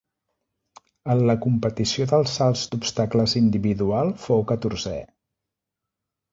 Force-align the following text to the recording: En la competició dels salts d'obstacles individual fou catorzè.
En 1.15 1.21
la 1.31 1.35
competició 1.43 2.07
dels 2.13 2.33
salts 2.41 2.65
d'obstacles 2.73 3.37
individual 3.43 4.13
fou 4.27 4.45
catorzè. 4.55 4.99